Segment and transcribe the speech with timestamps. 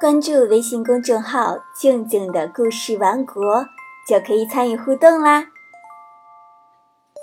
[0.00, 3.66] 关注微信公众号“静静的故事王国”，
[4.08, 5.48] 就可以参与互动啦。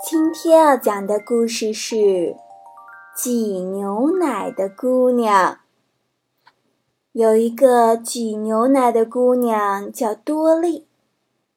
[0.06, 1.96] 今天要讲的故事是
[3.16, 5.54] 《挤牛奶的姑娘》。
[7.10, 10.86] 有一个挤牛奶的姑娘叫多莉。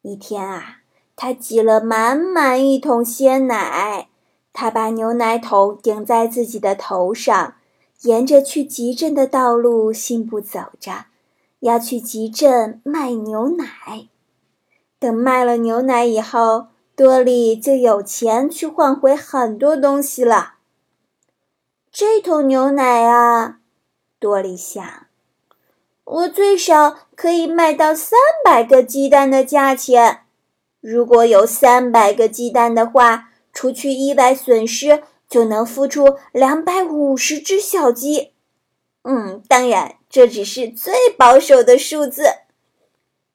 [0.02, 0.78] 一天啊，
[1.16, 4.10] 她挤了满满一桶鲜奶，
[4.52, 7.54] 她把牛奶桶顶在自己的头上，
[8.02, 11.06] 沿着去集镇的道路信步走着，
[11.62, 13.66] 要去集镇卖牛奶。
[15.00, 20.56] 等卖了牛奶以后，多莉就有钱去换回很多东西了。
[21.92, 23.60] 这桶牛奶啊，
[24.20, 24.84] 多莉想。
[26.04, 30.22] 我最少可以卖到三百个鸡蛋的价钱。
[30.80, 38.34] 如果有三百个鸡蛋的话，除去意外损失，就能孵出两百五十只小鸡。
[39.04, 42.24] 嗯，当然，这只是最保守的数字。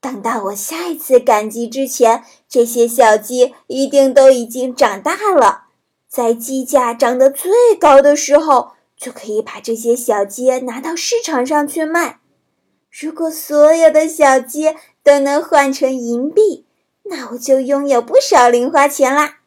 [0.00, 5.64] 等到我下一次赶集之前，这些小鸡一定都已经长大了。
[6.08, 12.20] 在鸡价涨得最高的时候，就可以把这些小鸡拿到市场上去卖。
[12.90, 16.64] 如果所有的小鸡都能换成银币，
[17.02, 19.40] 那我就拥有不少零花钱啦。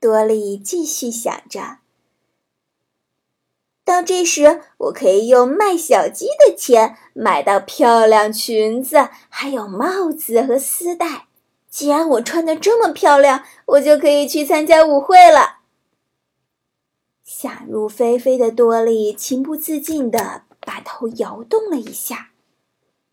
[0.00, 1.78] 多莉继续想着，
[3.88, 11.28] 到这时我可以用卖小鸡的钱买到漂亮裙子，还有帽子和丝带。
[11.70, 15.60] 既然我穿的这么漂亮，我就可以去参加舞会了。
[17.24, 20.42] 想入非非的多莉情不自禁的。
[20.60, 22.28] 把头摇动了一下，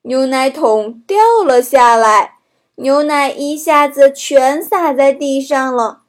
[0.02, 2.40] 牛奶桶掉了下来，
[2.76, 6.02] 牛奶一下子全洒在地上了。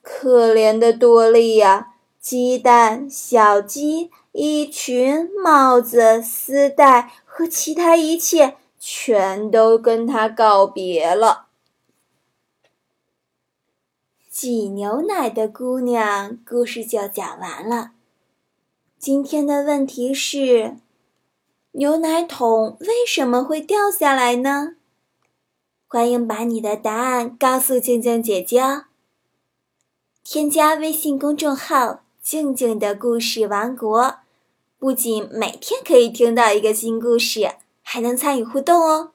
[0.00, 1.88] 可怜的多莉呀，
[2.24, 11.48] 鸡蛋、小鸡、衣裙、帽子、丝带和其他一切，全都跟他告别了。
[14.30, 17.90] 挤牛奶的姑娘故事就讲完了。
[18.98, 20.78] 今天的问题是。
[21.72, 24.76] 牛奶桶为什么会掉下来呢？
[25.86, 28.84] 欢迎把你的答案告诉静静姐姐哦。
[30.22, 34.16] 添加微信公众号“静静的故事王国”，
[34.80, 39.10] 不仅每天可以听到一个新故事，还能参与互动哦。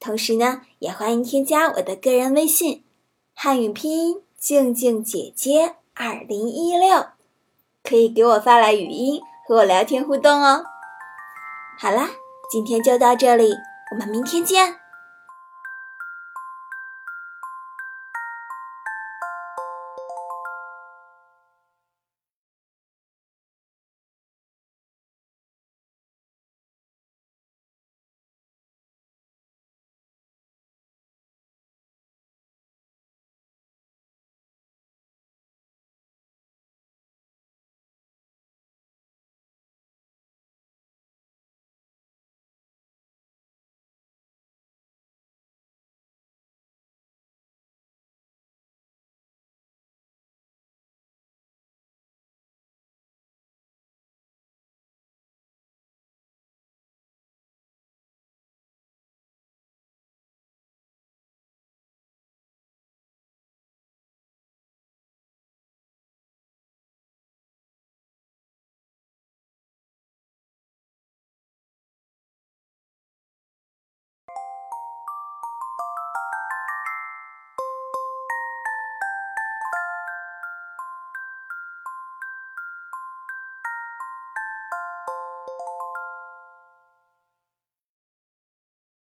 [0.00, 2.82] 同时呢，也欢迎添加我的个人微信，
[3.34, 7.08] 汉语拼音“静静姐姐二零一六”，
[7.84, 10.64] 可以给我发来语音和我聊天互动哦。
[11.78, 12.08] 好啦，
[12.50, 13.52] 今天就到这里，
[13.92, 14.85] 我们明天见。